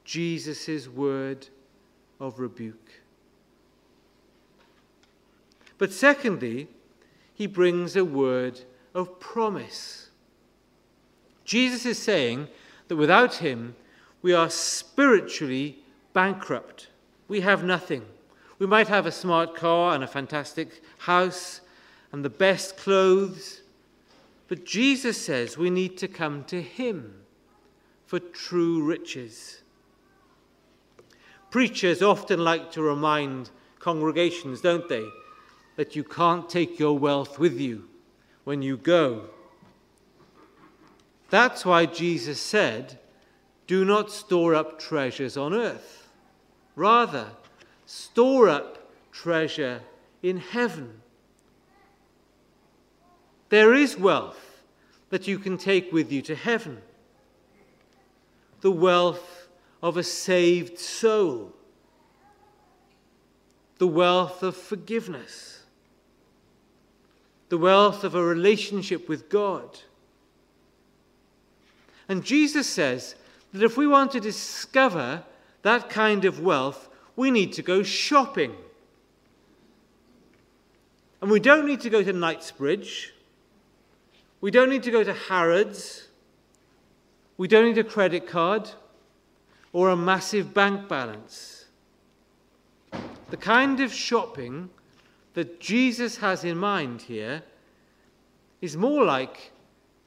Jesus' 0.04 0.88
word 0.88 1.48
of 2.20 2.40
rebuke. 2.40 3.02
But 5.80 5.92
secondly, 5.92 6.68
he 7.34 7.48
brings 7.48 7.96
a 7.96 8.06
word 8.06 8.62
of 8.94 9.20
promise. 9.20 10.10
Jesus 11.46 11.84
is 11.88 11.98
saying 11.98 12.48
that 12.90 12.96
without 12.96 13.38
him, 13.38 13.76
we 14.22 14.34
are 14.34 14.50
spiritually 14.50 15.80
bankrupt. 16.14 16.88
We 17.28 17.42
have 17.42 17.64
nothing. 17.64 18.06
We 18.58 18.68
might 18.68 18.88
have 18.88 19.06
a 19.06 19.12
smart 19.12 19.56
car 19.56 19.96
and 19.96 20.04
a 20.04 20.08
fantastic 20.08 20.82
house 20.98 21.62
and 22.12 22.26
the 22.26 22.30
best 22.30 22.78
clothes, 22.78 23.62
but 24.48 24.66
Jesus 24.66 25.24
says 25.24 25.58
we 25.58 25.70
need 25.70 25.98
to 26.00 26.08
come 26.08 26.44
to 26.46 26.62
him 26.62 27.14
for 28.06 28.20
true 28.20 28.84
riches. 28.84 29.62
Preachers 31.52 32.02
often 32.02 32.44
like 32.44 32.72
to 32.72 32.82
remind 32.82 33.52
congregations, 33.80 34.62
don't 34.62 34.90
they, 34.90 35.06
that 35.78 35.96
you 35.96 36.04
can't 36.04 36.50
take 36.50 36.80
your 36.80 36.98
wealth 36.98 37.40
with 37.40 37.60
you 37.60 37.88
when 38.44 38.62
you 38.62 38.76
go. 38.76 39.30
That's 41.30 41.64
why 41.64 41.86
Jesus 41.86 42.42
said, 42.42 43.00
Do 43.70 43.86
not 43.86 44.12
store 44.12 44.56
up 44.56 44.80
treasures 44.80 45.38
on 45.38 45.54
earth. 45.54 46.08
Rather, 46.76 47.28
store 47.86 48.50
up 48.50 48.90
treasure 49.12 49.82
in 50.24 50.38
heaven. 50.38 51.02
There 53.50 53.76
is 53.76 53.96
wealth 53.96 54.64
that 55.12 55.28
you 55.28 55.38
can 55.38 55.56
take 55.56 55.94
with 55.94 56.12
you 56.12 56.24
to 56.24 56.34
heaven. 56.34 56.82
The 58.62 58.72
wealth 58.72 59.48
of 59.84 59.98
a 59.98 60.04
saved 60.04 60.80
soul, 60.80 61.54
the 63.78 63.86
wealth 63.86 64.42
of 64.42 64.58
forgiveness, 64.58 65.62
the 67.50 67.60
wealth 67.60 68.04
of 68.04 68.16
a 68.16 68.24
relationship 68.24 69.08
with 69.08 69.30
God. 69.30 69.78
And 72.08 72.26
Jesus 72.26 72.68
says 72.68 73.14
that 73.54 73.64
if 73.64 73.78
we 73.78 73.88
want 73.88 74.12
to 74.12 74.20
discover 74.20 75.24
that 75.62 75.90
kind 75.90 76.26
of 76.26 76.40
wealth, 76.40 76.90
we 77.16 77.32
need 77.32 77.54
to 77.54 77.62
go 77.62 77.84
shopping. 77.84 78.54
And 81.22 81.30
we 81.30 81.40
don't 81.40 81.66
need 81.66 81.82
to 81.82 81.90
go 81.90 82.02
to 82.02 82.14
Knightsbridge. 82.14 83.14
We 84.42 84.52
don't 84.52 84.70
need 84.70 84.84
to 84.84 84.92
go 84.92 85.04
to 85.04 85.14
Harrods. 85.14 86.08
We 87.38 87.48
don't 87.48 87.66
need 87.66 87.78
a 87.78 87.84
credit 87.84 88.28
card 88.28 88.70
or 89.74 89.90
a 89.90 89.98
massive 89.98 90.54
bank 90.54 90.88
balance. 90.88 91.66
The 93.30 93.38
kind 93.38 93.80
of 93.80 93.94
shopping 93.94 94.70
that 95.34 95.60
Jesus 95.60 96.18
has 96.18 96.44
in 96.44 96.58
mind 96.58 97.04
here 97.04 97.44
is 98.62 98.76
more 98.76 99.06
like 99.06 99.52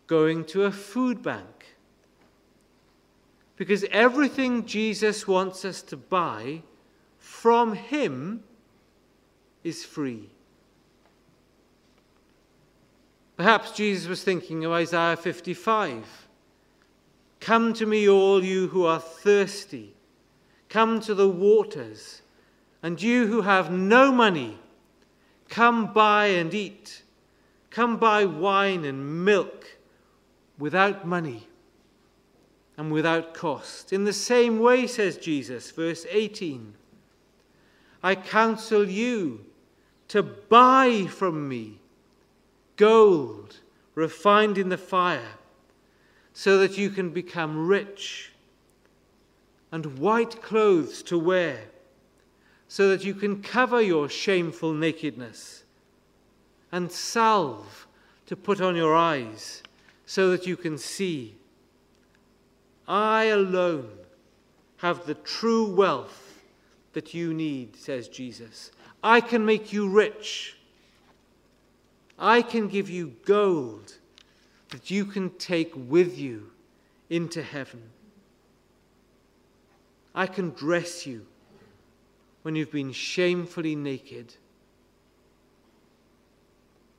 going 0.07 0.45
to 0.47 0.65
a 0.65 0.73
food 0.73 1.23
bank. 1.23 1.62
Because 3.63 3.85
everything 3.93 4.67
Jesus 4.67 5.29
wants 5.29 5.65
us 5.65 5.83
to 5.83 5.97
buy 5.97 6.63
from 7.21 7.75
Him 7.75 8.43
is 9.63 9.85
free. 9.85 10.31
Perhaps 13.37 13.71
Jesus 13.71 14.09
was 14.09 14.25
thinking 14.25 14.65
of 14.65 14.73
Isaiah 14.73 15.17
55 15.17 16.27
Come 17.39 17.73
to 17.75 17.87
me, 17.87 18.09
all 18.09 18.43
you 18.43 18.67
who 18.67 18.85
are 18.85 18.99
thirsty. 18.99 19.95
Come 20.69 21.01
to 21.03 21.15
the 21.15 21.29
waters. 21.29 22.23
And 22.83 23.01
you 23.01 23.29
who 23.29 23.43
have 23.43 23.71
no 23.71 24.11
money, 24.11 24.59
come 25.49 25.93
buy 25.93 26.27
and 26.27 26.53
eat. 26.53 27.05
Come 27.71 27.97
buy 27.99 28.25
wine 28.25 28.85
and 28.85 29.25
milk 29.25 29.79
without 30.59 31.07
money 31.07 31.47
and 32.83 32.91
without 32.91 33.33
cost. 33.33 33.93
In 33.93 34.03
the 34.03 34.13
same 34.13 34.59
way, 34.59 34.89
says 34.89 35.17
Jesus, 35.17 35.71
verse 35.71 36.05
18, 36.11 36.75
I 38.03 38.17
counsel 38.17 38.89
you 38.89 39.45
to 40.09 40.25
buy 40.25 41.07
from 41.09 41.49
me 41.49 41.79
gold 42.75 43.61
refined 43.95 44.59
in 44.59 44.69
the 44.69 44.77
fire 44.77 45.39
so 46.33 46.59
that 46.59 46.77
you 46.77 46.91
can 46.91 47.11
become 47.11 47.69
rich, 47.69 48.33
and 49.71 50.01
white 50.01 50.43
clothes 50.43 51.05
to 51.05 51.17
wear, 51.17 51.61
so 52.67 52.89
that 52.89 53.05
you 53.05 53.15
can 53.15 53.41
cover 53.45 53.81
your 53.81 54.09
shameful 54.09 54.73
nakedness, 54.73 55.63
and 56.73 56.91
salve 56.91 57.87
to 58.27 58.35
put 58.35 58.61
on 58.61 58.75
your 58.75 58.97
eyes, 58.97 59.63
so 60.05 60.33
that 60.33 60.49
you 60.49 60.57
can 60.57 60.77
see. 60.77 61.37
I 62.87 63.25
alone 63.25 63.91
have 64.79 65.07
the 65.07 65.15
true 65.15 65.73
wealth 65.73 66.43
that 66.93 67.15
you 67.15 67.33
need, 67.33 67.77
says 67.77 68.09
Jesus. 68.09 68.71
I 69.03 69.21
can 69.21 69.45
make 69.45 69.73
you 69.73 69.89
rich. 69.89 70.57
I 72.19 72.43
can 72.43 72.69
give 72.69 72.91
you 72.91 73.15
gold 73.25 73.95
that 74.71 74.91
you 74.91 75.05
can 75.05 75.31
take 75.31 75.73
with 75.75 76.19
you 76.19 76.51
into 77.11 77.43
heaven. 77.43 77.83
I 80.15 80.27
can 80.27 80.51
dress 80.51 81.07
you 81.07 81.27
when 82.43 82.55
you've 82.55 82.73
been 82.73 82.93
shamefully 82.93 83.77
naked. 83.77 84.35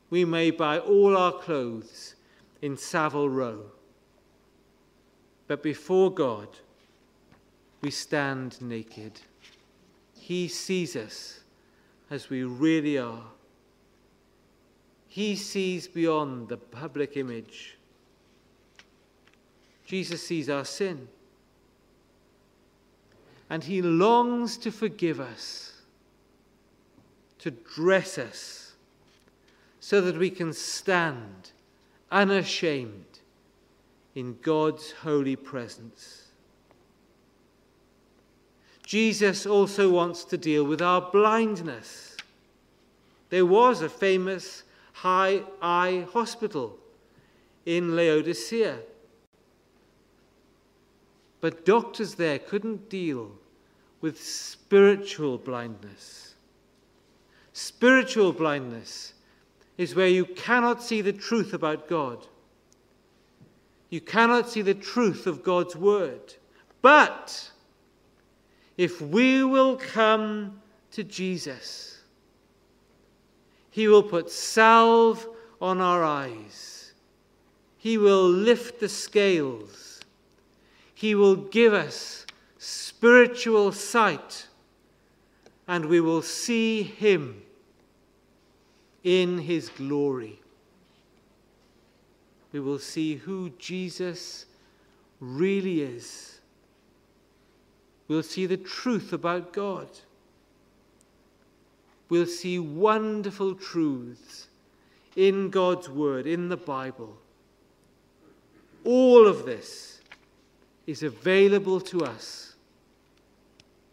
We 0.10 0.26
may 0.26 0.52
buy 0.52 0.80
all 0.80 1.18
our 1.18 1.32
clothes 1.32 2.16
in 2.62 2.78
Savile 2.78 3.30
Row, 3.30 3.66
but 5.54 5.62
before 5.62 6.12
God, 6.12 6.48
we 7.82 7.92
stand 7.92 8.60
naked. 8.60 9.22
He 10.16 10.48
sees 10.48 10.96
us 10.96 11.42
as 12.10 12.28
we 12.28 12.42
really 12.42 12.98
are. 12.98 13.26
He 15.08 15.36
sees 15.36 15.88
beyond 15.88 16.50
the 16.50 16.58
public 16.58 17.18
image. 17.18 17.78
Jesus 19.86 20.26
sees 20.26 20.50
our 20.50 20.66
sin. 20.66 21.08
And 23.48 23.64
he 23.64 23.84
longs 23.84 24.58
to 24.58 24.72
forgive 24.72 25.20
us, 25.20 25.84
to 27.38 27.52
dress 27.52 28.18
us, 28.18 28.74
so 29.80 30.02
that 30.02 30.18
we 30.18 30.32
can 30.32 30.52
stand 30.52 31.52
unashamed 32.12 33.13
in 34.16 34.38
God's 34.42 34.92
holy 34.92 35.36
presence. 35.36 36.28
Jesus 38.86 39.46
also 39.46 39.90
wants 39.90 40.24
to 40.26 40.38
deal 40.38 40.64
with 40.66 40.82
our 40.82 41.02
blindness. 41.02 42.16
There 43.30 43.46
was 43.46 43.82
a 43.82 43.90
famous 43.90 44.64
high 44.92 45.42
eye 45.62 46.06
hospital 46.12 46.78
in 47.66 47.96
Laodicea. 47.96 48.78
But 51.42 51.66
doctors 51.66 52.16
there 52.16 52.40
couldn't 52.40 52.90
deal 52.90 53.32
with 54.02 54.22
spiritual 54.22 55.38
blindness. 55.38 56.36
Spiritual 57.54 58.34
blindness 58.34 59.14
is 59.78 59.96
where 59.96 60.08
you 60.08 60.26
cannot 60.26 60.84
see 60.84 61.02
the 61.02 61.14
truth 61.14 61.54
about 61.54 61.88
God. 61.88 62.28
You 63.94 64.02
cannot 64.02 64.50
see 64.50 64.64
the 64.64 64.74
truth 64.74 65.28
of 65.28 65.44
God's 65.44 65.76
word. 65.76 66.34
But 66.82 67.52
if 68.76 69.00
we 69.00 69.44
will 69.44 69.76
come 69.76 70.60
to 70.94 71.04
Jesus, 71.04 72.02
he 73.70 73.88
will 73.88 74.02
put 74.02 74.32
salve 74.32 75.28
on 75.62 75.80
our 75.80 76.04
eyes. 76.04 76.94
He 77.78 78.00
will 78.00 78.28
lift 78.28 78.80
the 78.80 78.90
scales. 78.90 80.02
He 80.96 81.14
will 81.14 81.36
give 81.36 81.76
us 81.76 82.26
spiritual 82.58 83.72
sight 83.74 84.48
and 85.68 85.86
we 85.86 86.02
will 86.02 86.24
see 86.24 86.82
him 86.82 87.44
in 89.04 89.38
his 89.38 89.70
glory. 89.70 90.43
We 92.54 92.60
will 92.60 92.80
see 92.80 93.16
who 93.16 93.50
Jesus 93.58 94.46
really 95.20 95.82
is. 95.82 96.40
We'll 98.08 98.24
see 98.24 98.46
the 98.46 98.58
truth 98.58 99.12
about 99.12 99.52
God. 99.52 99.88
We'll 102.10 102.28
see 102.28 102.60
wonderful 102.60 103.56
truths 103.56 104.48
in 105.16 105.50
God's 105.50 105.90
Word, 105.90 106.28
in 106.28 106.48
the 106.48 106.58
Bible. 106.58 107.18
All 108.84 109.28
of 109.28 109.46
this 109.46 110.02
is 110.86 111.02
available 111.02 111.82
to 111.82 112.06
us 112.06 112.54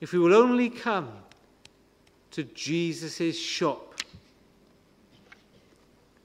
if 0.01 0.13
we 0.13 0.19
will 0.19 0.35
only 0.35 0.69
come 0.69 1.11
to 2.33 2.43
Jesus' 2.45 3.39
shop. 3.39 3.95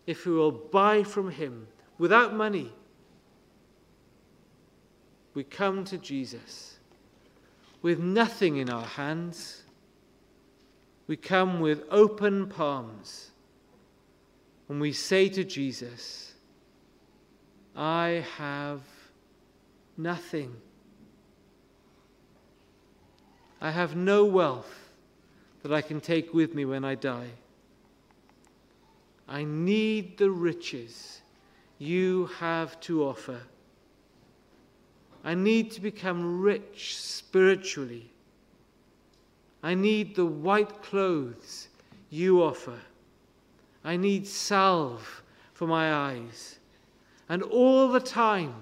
If 0.08 0.26
we 0.26 0.34
will 0.34 0.52
buy 0.52 1.04
from 1.04 1.32
him 1.32 1.68
without 1.98 2.34
money, 2.34 2.72
we 5.34 5.44
come 5.44 5.84
to 5.86 5.98
Jesus 5.98 6.78
with 7.82 8.00
nothing 8.00 8.58
in 8.58 8.70
our 8.70 8.86
hands. 8.86 9.64
We 11.08 11.18
come 11.18 11.60
with 11.60 11.84
open 11.92 12.48
palms 12.48 13.32
and 14.70 14.82
we 14.82 14.92
say 14.92 15.30
to 15.30 15.44
Jesus, 15.44 16.34
I 17.76 18.26
have 18.38 18.82
nothing. 19.98 20.56
I 23.62 23.72
have 23.72 23.96
no 23.96 24.26
wealth 24.26 24.90
that 25.62 25.74
I 25.74 25.82
can 25.82 26.00
take 26.00 26.34
with 26.34 26.56
me 26.56 26.66
when 26.66 26.84
I 26.84 26.96
die. 26.96 27.30
I 29.28 29.44
need 29.44 30.18
the 30.18 30.30
riches 30.30 31.22
you 31.78 32.28
have 32.38 32.80
to 32.82 33.04
offer. 33.04 33.40
I 35.24 35.34
need 35.34 35.72
to 35.72 35.82
become 35.82 36.40
rich 36.42 36.98
spiritually. 36.98 38.12
I 39.64 39.74
need 39.74 40.16
the 40.16 40.26
white 40.26 40.84
clothes 40.84 41.70
you 42.10 42.44
offer. 42.44 42.80
I 43.84 43.98
need 43.98 44.28
salve 44.28 45.24
for 45.54 45.68
my 45.68 45.94
eyes. 45.94 46.60
And 47.28 47.42
all 47.42 47.88
the 47.88 48.00
time, 48.00 48.54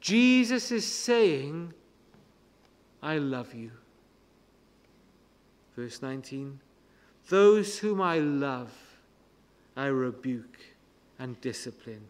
Jesus 0.00 0.72
is 0.72 0.84
saying, 0.84 1.72
I 3.00 3.18
love 3.18 3.54
you. 3.54 3.70
Verse 5.76 6.02
19 6.02 6.58
Those 7.28 7.78
whom 7.78 8.00
I 8.00 8.18
love, 8.18 8.72
I 9.76 9.86
rebuke 9.86 10.58
and 11.18 11.40
discipline. 11.40 12.04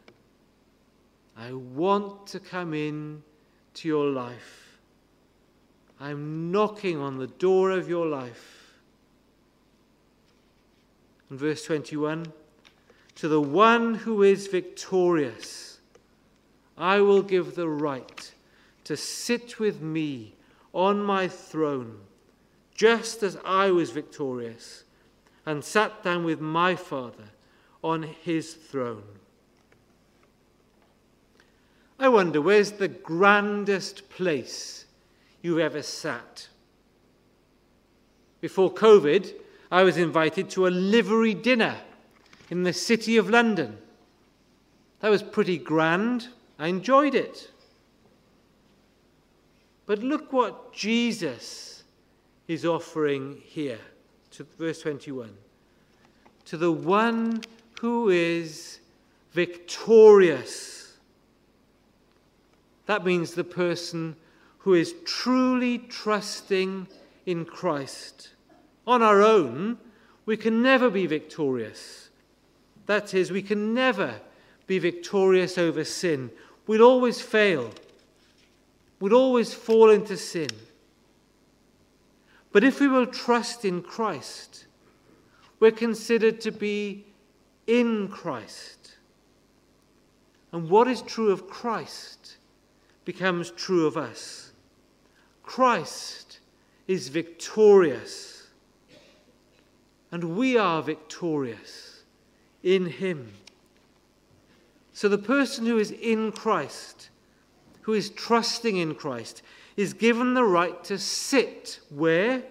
I 1.37 1.53
want 1.53 2.27
to 2.29 2.41
come 2.41 2.75
in 2.75 3.23
to 3.75 3.89
your 3.89 4.07
life. 4.07 4.79
I'm 6.01 6.51
knocking 6.51 6.99
on 6.99 7.19
the 7.19 7.27
door 7.27 7.71
of 7.71 7.89
your 7.89 8.07
life. 8.07 8.79
And 11.31 11.39
verse 11.39 11.65
21 11.65 12.27
To 13.17 13.29
the 13.29 13.41
one 13.41 13.95
who 13.95 14.23
is 14.23 14.47
victorious, 14.49 15.79
I 16.77 17.01
will 17.01 17.23
give 17.23 17.55
the 17.55 17.69
right 17.69 18.33
to 18.85 18.97
sit 18.97 19.59
with 19.59 19.81
me 19.81 20.35
on 20.73 21.03
my 21.03 21.29
throne, 21.29 22.01
just 22.75 23.23
as 23.23 23.39
I 23.45 23.71
was 23.71 23.91
victorious 23.91 24.85
and 25.45 25.65
sat 25.65 26.03
down 26.03 26.25
with 26.25 26.41
my 26.41 26.77
Father 26.77 27.32
on 27.83 28.03
his 28.03 28.55
throne. 28.55 29.03
I 31.99 32.09
wonder, 32.09 32.41
where's 32.41 32.73
the 32.73 32.89
grandest 32.89 34.09
place 34.11 34.87
you've 35.41 35.59
ever 35.59 35.83
sat? 35.83 36.49
Before 38.41 38.73
COVID, 38.73 39.33
I 39.71 39.85
was 39.85 39.97
invited 39.97 40.51
to 40.51 40.67
a 40.67 40.69
livery 40.69 41.33
dinner 41.33 41.77
in 42.51 42.65
the 42.65 42.73
City 42.73 43.17
of 43.17 43.31
London. 43.31 43.79
That 45.01 45.11
was 45.11 45.23
pretty 45.23 45.59
grand. 45.59 46.29
I 46.59 46.67
enjoyed 46.69 47.15
it. 47.15 47.51
But 49.87 50.01
look 50.01 50.33
what 50.33 50.73
Jesus 50.73 51.85
is 52.49 52.65
offering 52.65 53.41
here, 53.45 53.79
to 54.33 54.45
verse 54.59 54.83
21. 54.83 55.31
To 56.47 56.57
the 56.57 56.73
one 56.73 57.43
who 57.83 58.11
is 58.11 58.79
victorious. 59.33 60.97
That 62.87 63.05
means 63.05 63.35
the 63.35 63.43
person 63.43 64.15
who 64.59 64.75
is 64.75 64.95
truly 65.05 65.79
trusting 65.79 66.87
in 67.27 67.45
Christ. 67.45 68.29
On 68.87 69.03
our 69.03 69.21
own, 69.21 69.79
we 70.27 70.37
can 70.37 70.63
never 70.63 70.91
be 70.91 71.07
victorious. 71.07 72.11
That 72.87 73.15
is, 73.15 73.33
we 73.33 73.43
can 73.43 73.75
never 73.75 74.21
be 74.69 74.79
victorious 74.79 75.59
over 75.59 75.83
sin. 75.83 76.31
We'll 76.69 76.83
always 76.83 77.21
fail. 77.21 77.73
We'll 79.01 79.15
always 79.15 79.53
fall 79.53 79.91
into 79.91 80.17
sin. 80.17 80.51
But 82.53 82.63
if 82.63 82.79
we 82.79 82.87
will 82.87 83.07
trust 83.07 83.65
in 83.65 83.83
Christ, 83.83 84.67
we're 85.59 85.73
considered 85.73 86.41
to 86.43 86.53
be 86.53 87.07
in 87.67 88.09
Christ. 88.09 88.97
And 90.53 90.69
what 90.69 90.87
is 90.89 91.03
true 91.03 91.31
of 91.31 91.49
Christ 91.49 92.37
becomes 93.05 93.51
true 93.51 93.87
of 93.87 93.97
us. 93.97 94.53
Christ 95.43 96.41
is 96.87 97.09
victorious, 97.09 98.49
and 100.11 100.37
we 100.37 100.57
are 100.57 100.83
victorious 100.83 102.03
in 102.63 102.87
Him. 102.87 103.33
So 104.93 105.09
the 105.09 105.19
person 105.19 105.67
who 105.67 105.79
is 105.79 105.91
in 105.91 106.33
Christ, 106.33 107.09
who 107.83 107.95
is 107.95 108.11
trusting 108.11 108.77
in 108.77 108.95
Christ, 108.95 109.43
is 109.77 109.95
given 109.95 110.35
the 110.35 110.45
right 110.45 110.83
to 110.85 110.99
sit 110.99 111.81
where? 111.89 112.43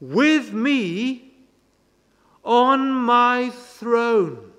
With 0.00 0.52
me 0.52 1.25
on 2.46 2.92
my 2.92 3.50
throne. 3.50 4.52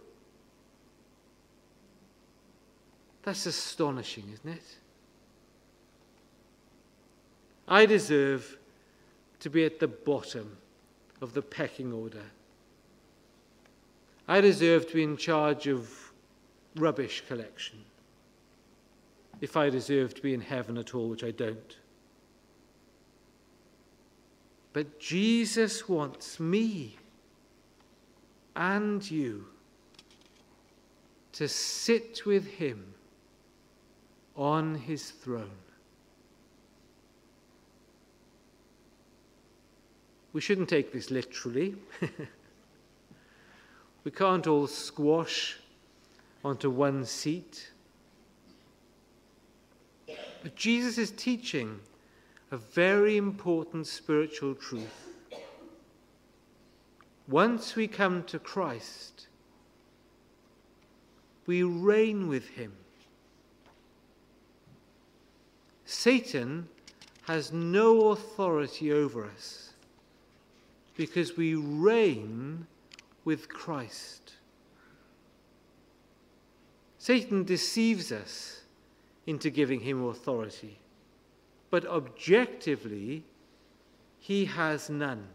That's 3.23 3.45
astonishing, 3.45 4.25
isn't 4.33 4.57
it? 4.57 4.75
I 7.67 7.85
deserve 7.85 8.57
to 9.39 9.49
be 9.49 9.65
at 9.65 9.79
the 9.79 9.87
bottom 9.87 10.57
of 11.21 11.33
the 11.33 11.41
pecking 11.41 11.93
order. 11.93 12.23
I 14.27 14.41
deserve 14.41 14.87
to 14.89 14.93
be 14.93 15.03
in 15.03 15.15
charge 15.15 15.67
of 15.67 15.89
rubbish 16.75 17.23
collection. 17.27 17.79
If 19.39 19.55
I 19.55 19.69
deserve 19.69 20.13
to 20.15 20.21
be 20.21 20.33
in 20.33 20.41
heaven 20.41 20.77
at 20.77 20.93
all, 20.93 21.09
which 21.09 21.23
I 21.23 21.31
don't. 21.31 21.77
But 24.73 24.99
Jesus 24.99 25.87
wants 25.87 26.39
me 26.39 26.97
and 28.57 29.09
you 29.09 29.45
to 31.31 31.47
sit 31.47 32.25
with 32.25 32.45
him 32.45 32.93
on 34.35 34.75
his 34.75 35.11
throne. 35.11 35.49
We 40.33 40.41
shouldn't 40.41 40.69
take 40.69 40.91
this 40.91 41.11
literally. 41.11 41.75
we 44.03 44.11
can't 44.11 44.47
all 44.47 44.67
squash 44.67 45.57
onto 46.43 46.69
one 46.69 47.05
seat. 47.05 47.71
But 50.41 50.55
Jesus 50.55 50.97
is 50.97 51.11
teaching 51.11 51.79
a 52.51 52.57
very 52.57 53.17
important 53.17 53.85
spiritual 53.85 54.55
truth. 54.55 55.06
Once 57.27 57.75
we 57.75 57.87
come 57.87 58.23
to 58.23 58.39
Christ, 58.39 59.27
we 61.45 61.63
reign 61.63 62.27
with 62.27 62.47
him. 62.49 62.73
Satan 65.85 66.67
has 67.23 67.51
no 67.51 68.11
authority 68.11 68.91
over 68.91 69.25
us 69.25 69.73
because 70.95 71.35
we 71.35 71.55
reign 71.55 72.65
with 73.25 73.49
Christ. 73.49 74.33
Satan 76.97 77.43
deceives 77.43 78.11
us 78.11 78.61
into 79.25 79.49
giving 79.49 79.81
him 79.81 80.05
authority, 80.05 80.79
but 81.69 81.85
objectively, 81.85 83.23
he 84.19 84.45
has 84.45 84.89
none. 84.89 85.27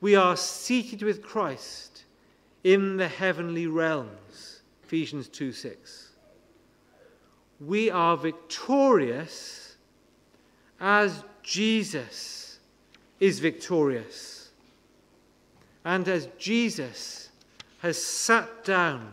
We 0.00 0.14
are 0.16 0.36
seated 0.36 1.02
with 1.02 1.22
Christ 1.22 2.04
in 2.64 2.96
the 2.96 3.08
heavenly 3.08 3.66
realms. 3.66 4.62
Ephesians 4.84 5.28
2 5.28 5.52
6. 5.52 6.08
We 7.60 7.90
are 7.90 8.16
victorious 8.16 9.76
as 10.80 11.22
Jesus 11.42 12.58
is 13.18 13.38
victorious. 13.38 14.50
And 15.84 16.08
as 16.08 16.28
Jesus 16.38 17.30
has 17.80 18.02
sat 18.02 18.64
down 18.64 19.12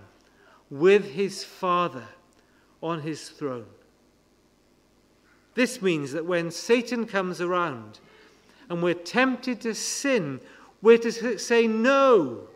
with 0.69 1.11
his 1.11 1.43
Father 1.43 2.07
on 2.81 3.01
his 3.01 3.29
throne. 3.29 3.65
This 5.55 5.81
means 5.81 6.11
that 6.11 6.25
when 6.25 6.51
Satan 6.51 7.05
comes 7.05 7.41
around 7.41 7.99
and 8.69 8.83
we're 8.83 8.93
tempted 8.93 9.61
to 9.61 9.73
sin, 9.73 10.39
we're 10.81 10.97
to 10.99 11.37
say, 11.39 11.67
No, 11.67 12.47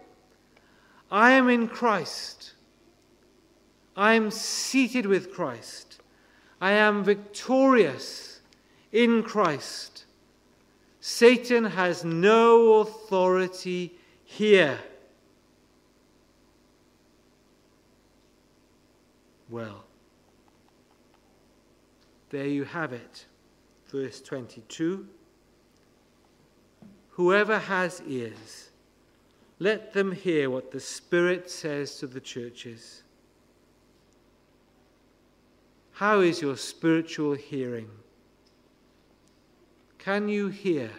I 1.11 1.31
am 1.31 1.49
in 1.49 1.67
Christ. 1.67 2.53
I 3.95 4.13
am 4.13 4.31
seated 4.31 5.05
with 5.05 5.33
Christ. 5.33 5.99
I 6.61 6.71
am 6.71 7.03
victorious 7.03 8.41
in 8.91 9.23
Christ. 9.23 10.05
Satan 11.01 11.65
has 11.65 12.05
no 12.05 12.79
authority 12.79 13.93
here. 14.23 14.79
Well, 19.49 19.83
there 22.29 22.47
you 22.47 22.63
have 22.63 22.93
it. 22.93 23.25
Verse 23.91 24.21
22 24.21 25.05
Whoever 27.21 27.59
has 27.59 28.01
ears, 28.07 28.71
let 29.59 29.93
them 29.93 30.11
hear 30.11 30.49
what 30.49 30.71
the 30.71 30.79
Spirit 30.79 31.51
says 31.51 31.97
to 31.97 32.07
the 32.07 32.19
churches. 32.19 33.03
How 35.91 36.21
is 36.21 36.41
your 36.41 36.57
spiritual 36.57 37.35
hearing? 37.35 37.91
Can 39.99 40.29
you 40.29 40.47
hear 40.47 40.89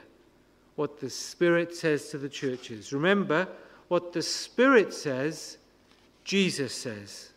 what 0.77 1.01
the 1.01 1.11
Spirit 1.11 1.75
says 1.75 2.11
to 2.11 2.19
the 2.19 2.29
churches? 2.29 2.93
Remember, 2.93 3.49
what 3.89 4.13
the 4.13 4.23
Spirit 4.23 4.95
says, 4.95 5.59
Jesus 6.23 6.73
says. 6.73 7.33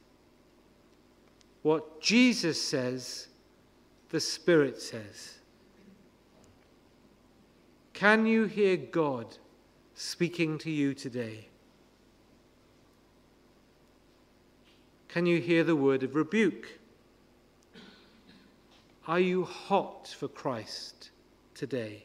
What 1.63 2.01
Jesus 2.01 2.61
says, 2.61 3.29
the 4.11 4.19
Spirit 4.19 4.79
says. 4.79 5.34
Can 7.95 8.25
you 8.25 8.43
hear 8.43 8.75
God 8.75 9.37
speaking 9.93 10.57
to 10.57 10.69
you 10.69 10.93
today? 10.93 11.47
Can 15.07 15.25
you 15.25 15.39
hear 15.39 15.63
the 15.63 15.77
word 15.77 16.03
of 16.03 16.13
rebuke? 16.13 16.77
Are 19.07 19.21
you 19.21 19.45
hot 19.45 20.13
for 20.19 20.27
Christ 20.27 21.11
today? 21.53 22.03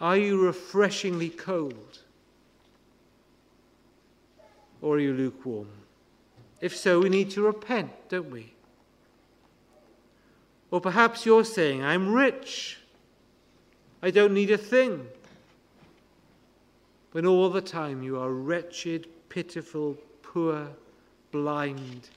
Are 0.00 0.16
you 0.16 0.40
refreshingly 0.40 1.30
cold? 1.30 1.98
Or 4.80 4.94
are 4.94 5.00
you 5.00 5.12
lukewarm? 5.12 5.70
If 6.60 6.76
so, 6.76 7.00
we 7.00 7.08
need 7.08 7.30
to 7.30 7.42
repent, 7.42 7.90
don't 8.08 8.30
we? 8.30 8.54
Or 10.70 10.80
perhaps 10.80 11.26
you're 11.26 11.44
saying, 11.44 11.82
I'm 11.82 12.12
rich. 12.12 12.79
I 14.02 14.10
don't 14.10 14.32
need 14.32 14.50
a 14.50 14.58
thing. 14.58 15.06
When 17.12 17.26
all 17.26 17.50
the 17.50 17.60
time 17.60 18.02
you 18.02 18.18
are 18.18 18.30
wretched, 18.30 19.08
pitiful, 19.28 19.96
poor, 20.22 20.68
blind, 21.32 22.08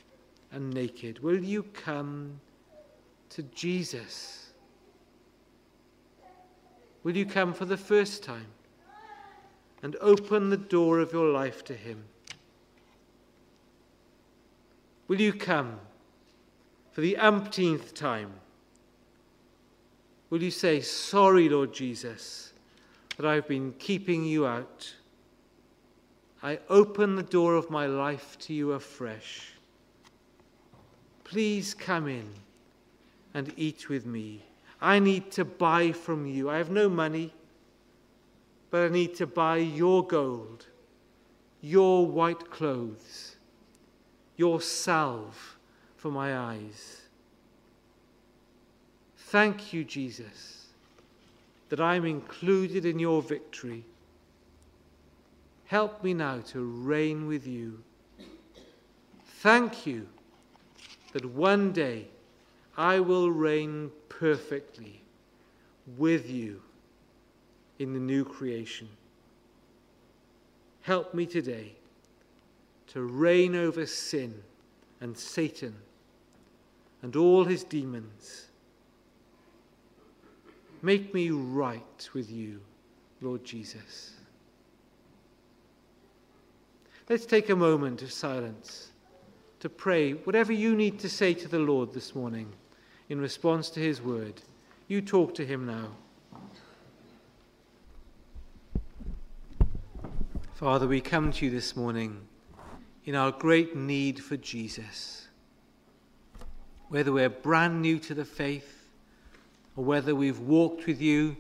and 0.52 0.74
naked, 0.74 1.20
will 1.20 1.44
you 1.44 1.64
come 1.74 2.40
to 3.30 3.44
Jesus? 3.44 4.52
Will 7.04 7.18
you 7.18 7.26
come 7.26 7.54
for 7.54 7.66
the 7.66 7.78
first 7.78 8.24
time 8.24 8.48
and 9.82 9.98
open 10.00 10.50
the 10.50 10.58
door 10.58 11.00
of 11.00 11.12
your 11.12 11.30
life 11.30 11.66
to 11.66 11.74
Him? 11.74 12.06
Will 15.08 15.20
you 15.20 15.34
come 15.34 15.80
for 16.92 17.02
the 17.02 17.18
umpteenth 17.18 17.94
time? 17.94 18.32
Will 20.34 20.42
you 20.42 20.50
say, 20.50 20.82
Sorry, 20.82 21.48
Lord 21.48 21.72
Jesus, 21.72 22.54
that 23.18 23.26
I've 23.28 23.48
been 23.48 23.72
keeping 23.78 24.26
you 24.26 24.48
out? 24.48 24.92
I 26.42 26.58
open 26.70 27.16
the 27.16 27.22
door 27.22 27.54
of 27.54 27.70
my 27.70 27.86
life 27.86 28.36
to 28.40 28.54
you 28.56 28.72
afresh. 28.72 29.52
Please 31.24 31.76
come 31.76 32.08
in 32.08 32.28
and 33.36 33.54
eat 33.58 33.90
with 33.90 34.08
me. 34.08 34.42
I 34.82 34.98
need 34.98 35.30
to 35.34 35.46
buy 35.46 35.92
from 35.92 36.26
you. 36.26 36.50
I 36.50 36.58
have 36.58 36.72
no 36.72 36.90
money, 36.90 37.32
but 38.72 38.86
I 38.86 38.88
need 38.88 39.14
to 39.18 39.28
buy 39.28 39.58
your 39.58 40.04
gold, 40.04 40.66
your 41.62 42.08
white 42.08 42.50
clothes, 42.50 43.36
your 44.36 44.62
salve 44.62 45.60
for 45.96 46.10
my 46.10 46.36
eyes. 46.36 47.04
Thank 49.34 49.74
you, 49.74 49.84
Jesus, 49.84 50.68
that 51.70 51.80
I'm 51.80 52.06
included 52.06 52.86
in 52.86 53.00
your 53.00 53.20
victory. 53.20 53.84
Help 55.66 56.04
me 56.04 56.14
now 56.14 56.42
to 56.50 56.64
reign 56.64 57.26
with 57.26 57.48
you. 57.48 57.84
Thank 59.42 59.88
you 59.88 60.08
that 61.14 61.26
one 61.26 61.72
day 61.72 62.10
I 62.78 63.00
will 63.00 63.32
reign 63.32 63.90
perfectly 64.08 65.02
with 65.98 66.30
you 66.30 66.62
in 67.80 67.94
the 67.94 68.00
new 68.00 68.24
creation. 68.24 68.88
Help 70.82 71.12
me 71.16 71.26
today 71.26 71.74
to 72.90 73.02
reign 73.02 73.56
over 73.56 73.88
sin 73.88 74.44
and 75.02 75.18
Satan 75.18 75.74
and 77.02 77.16
all 77.16 77.46
his 77.46 77.64
demons. 77.64 78.50
Make 80.84 81.14
me 81.14 81.30
right 81.30 82.10
with 82.14 82.30
you, 82.30 82.60
Lord 83.22 83.46
Jesus. 83.46 84.12
Let's 87.08 87.26
take 87.26 87.50
a 87.50 87.56
moment 87.56 88.02
of 88.02 88.12
silence 88.12 88.92
to 89.62 89.70
pray 89.70 90.12
whatever 90.12 90.52
you 90.52 90.76
need 90.76 91.00
to 91.00 91.08
say 91.08 91.34
to 91.36 91.48
the 91.48 91.60
Lord 91.60 91.94
this 91.94 92.14
morning 92.14 92.52
in 93.08 93.22
response 93.22 93.70
to 93.72 93.80
his 93.80 94.02
word. 94.02 94.42
You 94.90 95.00
talk 95.00 95.34
to 95.36 95.46
him 95.46 95.66
now. 95.66 95.88
Father, 100.56 100.86
we 100.86 101.00
come 101.00 101.32
to 101.32 101.46
you 101.46 101.52
this 101.52 101.78
morning 101.78 102.20
in 103.06 103.16
our 103.16 103.32
great 103.32 103.74
need 103.74 104.22
for 104.22 104.36
Jesus. 104.36 105.30
Whether 106.90 107.14
we're 107.14 107.30
brand 107.30 107.82
new 107.82 108.00
to 108.00 108.14
the 108.14 108.26
faith 108.26 108.83
or 109.76 109.84
whether 109.84 110.16
we've 110.16 110.40
walked 110.40 110.86
with 110.86 111.02
you 111.02 111.36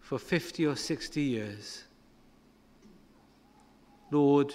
for 0.00 0.18
50 0.18 0.66
or 0.66 0.76
60 0.76 1.20
years, 1.20 1.84
Lord, 4.10 4.54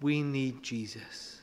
we 0.00 0.22
need 0.22 0.62
Jesus. 0.62 1.40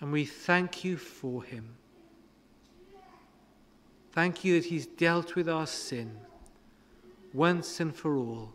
And 0.00 0.12
we 0.12 0.24
thank 0.24 0.84
you 0.84 0.96
for 0.96 1.42
him. 1.42 1.76
Thank 4.12 4.44
you 4.44 4.60
that 4.60 4.68
he's 4.68 4.86
dealt 4.86 5.34
with 5.34 5.48
our 5.48 5.66
sin 5.66 6.16
once 7.32 7.80
and 7.80 7.94
for 7.94 8.16
all. 8.16 8.52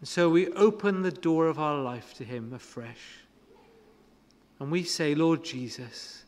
And 0.00 0.08
so 0.08 0.28
we 0.28 0.48
open 0.48 1.02
the 1.02 1.12
door 1.12 1.46
of 1.46 1.60
our 1.60 1.80
life 1.80 2.14
to 2.14 2.24
him 2.24 2.52
afresh. 2.52 3.20
And 4.58 4.72
we 4.72 4.82
say, 4.82 5.14
Lord 5.14 5.44
Jesus, 5.44 6.21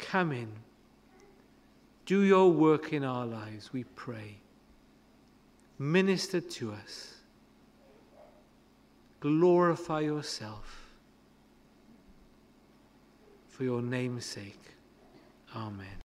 come 0.00 0.32
in. 0.32 0.48
Do 2.06 2.22
your 2.22 2.50
work 2.50 2.92
in 2.92 3.04
our 3.04 3.26
lives, 3.26 3.72
we 3.72 3.84
pray. 3.84 4.38
Minister 5.78 6.40
to 6.40 6.72
us. 6.72 7.14
Glorify 9.20 10.00
yourself 10.00 10.86
for 13.48 13.64
your 13.64 13.82
name's 13.82 14.24
sake. 14.24 14.60
Amen. 15.54 16.09